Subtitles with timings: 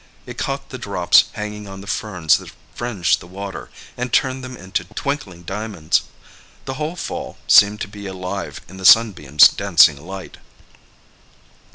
[0.25, 4.57] It caught the drops hanging on the ferns that fringed the water, and turned them
[4.57, 6.01] into twinkling diamonds.
[6.65, 10.37] The whole fall seemed to be alive in the sunbeams' dancing light.